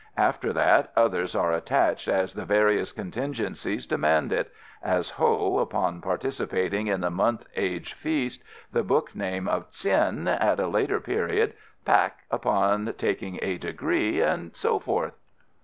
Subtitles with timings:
[0.17, 6.87] After that, others are attached as the various contingencies demand it, as Ho upon participating
[6.87, 8.41] in the month age feast,
[8.71, 11.53] the book name of Tsin at a later period,
[11.85, 15.13] Paik upon taking a degree, and so forth."